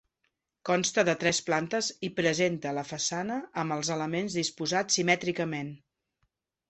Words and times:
Consta 0.67 1.03
de 1.09 1.13
tres 1.23 1.41
plantes 1.49 1.89
i 2.07 2.09
presenta 2.21 2.73
la 2.77 2.85
façana 2.93 3.37
amb 3.65 3.77
els 3.79 3.93
elements 3.97 4.39
disposats 4.43 4.99
simètricament. 5.01 5.71